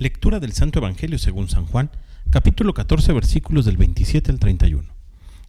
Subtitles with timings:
[0.00, 1.90] Lectura del Santo Evangelio según San Juan,
[2.30, 4.90] capítulo 14, versículos del 27 al 31.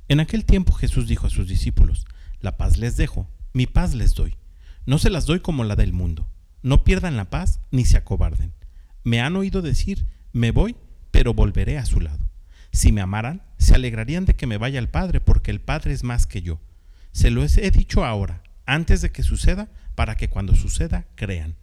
[0.10, 2.06] En aquel tiempo Jesús dijo a sus discípulos,
[2.42, 4.36] La paz les dejo, mi paz les doy.
[4.86, 6.28] No se las doy como la del mundo.
[6.64, 8.52] No pierdan la paz ni se acobarden.
[9.06, 10.76] Me han oído decir, me voy,
[11.12, 12.30] pero volveré a su lado.
[12.74, 16.04] Si me amaran, se alegrarían de que me vaya al Padre, porque el Padre es
[16.04, 16.60] más que yo.
[17.14, 21.56] Se lo he dicho ahora, antes de que suceda, para que cuando suceda crean.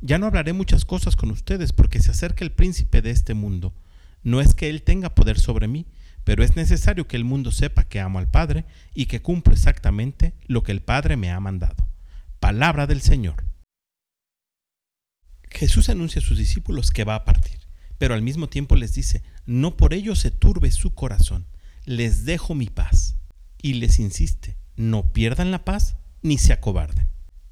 [0.00, 3.74] Ya no hablaré muchas cosas con ustedes porque se acerca el príncipe de este mundo.
[4.22, 5.86] No es que él tenga poder sobre mí,
[6.24, 10.34] pero es necesario que el mundo sepa que amo al Padre y que cumplo exactamente
[10.46, 11.88] lo que el Padre me ha mandado.
[12.38, 13.44] Palabra del Señor.
[15.50, 17.58] Jesús anuncia a sus discípulos que va a partir,
[17.96, 21.46] pero al mismo tiempo les dice, no por ello se turbe su corazón,
[21.84, 23.16] les dejo mi paz.
[23.60, 27.07] Y les insiste, no pierdan la paz ni se acobarden.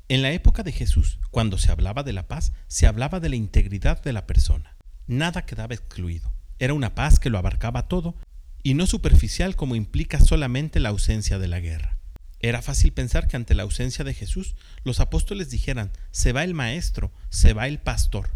[0.08, 3.34] En la época de Jesús, cuando se hablaba de la paz, se hablaba de la
[3.34, 4.76] integridad de la persona.
[5.08, 6.32] Nada quedaba excluido.
[6.60, 8.14] Era una paz que lo abarcaba todo
[8.62, 11.98] y no superficial como implica solamente la ausencia de la guerra.
[12.38, 14.54] Era fácil pensar que ante la ausencia de Jesús
[14.84, 18.30] los apóstoles dijeran, se va el maestro, se va el pastor.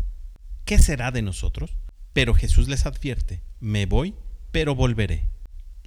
[0.65, 1.77] ¿Qué será de nosotros?
[2.13, 4.17] Pero Jesús les advierte, me voy,
[4.51, 5.29] pero volveré.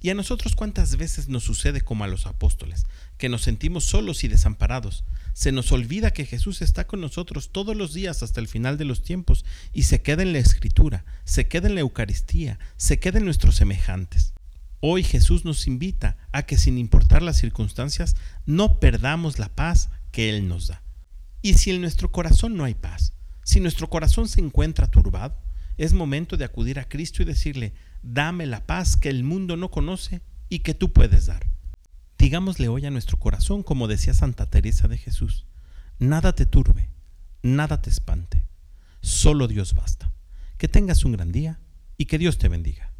[0.04, 2.84] ¿Y a nosotros cuántas veces nos sucede como a los apóstoles,
[3.16, 5.02] que nos sentimos solos y desamparados?
[5.32, 8.84] Se nos olvida que Jesús está con nosotros todos los días hasta el final de
[8.84, 13.18] los tiempos y se queda en la escritura, se queda en la Eucaristía, se queda
[13.18, 14.34] en nuestros semejantes.
[14.80, 20.28] Hoy Jesús nos invita a que sin importar las circunstancias no perdamos la paz que
[20.28, 20.82] Él nos da.
[21.40, 25.42] Y si en nuestro corazón no hay paz, si nuestro corazón se encuentra turbado,
[25.78, 27.72] es momento de acudir a Cristo y decirle,
[28.04, 31.50] dame la paz que el mundo no conoce y que tú puedes dar.
[32.18, 35.46] Digámosle hoy a nuestro corazón, como decía Santa Teresa de Jesús,
[35.98, 36.90] nada te turbe,
[37.42, 38.44] nada te espante,
[39.00, 40.12] solo Dios basta.
[40.58, 41.60] Que tengas un gran día
[41.96, 42.93] y que Dios te bendiga.